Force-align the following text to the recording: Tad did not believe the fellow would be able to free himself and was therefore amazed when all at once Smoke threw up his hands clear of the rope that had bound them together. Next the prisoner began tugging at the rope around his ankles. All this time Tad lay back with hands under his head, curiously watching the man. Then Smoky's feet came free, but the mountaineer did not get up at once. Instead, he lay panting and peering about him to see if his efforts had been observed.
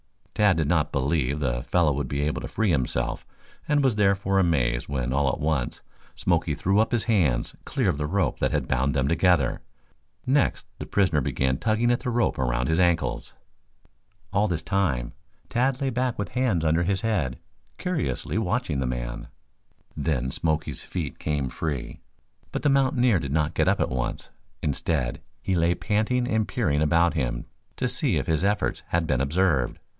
Tad 0.33 0.57
did 0.57 0.67
not 0.67 0.91
believe 0.91 1.39
the 1.39 1.61
fellow 1.61 1.91
would 1.93 2.07
be 2.07 2.21
able 2.21 2.41
to 2.41 2.47
free 2.47 2.71
himself 2.71 3.23
and 3.67 3.83
was 3.83 3.95
therefore 3.97 4.39
amazed 4.39 4.87
when 4.89 5.13
all 5.13 5.29
at 5.31 5.39
once 5.39 5.81
Smoke 6.15 6.47
threw 6.57 6.79
up 6.79 6.91
his 6.91 7.03
hands 7.03 7.55
clear 7.65 7.87
of 7.87 7.99
the 7.99 8.07
rope 8.07 8.39
that 8.39 8.49
had 8.49 8.67
bound 8.67 8.95
them 8.95 9.07
together. 9.07 9.61
Next 10.25 10.65
the 10.79 10.87
prisoner 10.87 11.21
began 11.21 11.57
tugging 11.57 11.91
at 11.91 11.99
the 11.99 12.09
rope 12.09 12.39
around 12.39 12.65
his 12.67 12.79
ankles. 12.79 13.33
All 14.33 14.47
this 14.47 14.63
time 14.63 15.13
Tad 15.49 15.79
lay 15.79 15.91
back 15.91 16.17
with 16.17 16.29
hands 16.29 16.65
under 16.65 16.81
his 16.81 17.01
head, 17.01 17.37
curiously 17.77 18.39
watching 18.39 18.79
the 18.79 18.87
man. 18.87 19.27
Then 19.95 20.31
Smoky's 20.31 20.81
feet 20.81 21.19
came 21.19 21.49
free, 21.49 21.99
but 22.51 22.63
the 22.63 22.69
mountaineer 22.69 23.19
did 23.19 23.31
not 23.31 23.53
get 23.53 23.67
up 23.67 23.79
at 23.79 23.89
once. 23.91 24.31
Instead, 24.63 25.21
he 25.43 25.53
lay 25.53 25.75
panting 25.75 26.27
and 26.27 26.47
peering 26.47 26.81
about 26.81 27.13
him 27.13 27.45
to 27.75 27.87
see 27.87 28.17
if 28.17 28.25
his 28.25 28.43
efforts 28.43 28.81
had 28.87 29.05
been 29.05 29.21
observed. 29.21 29.77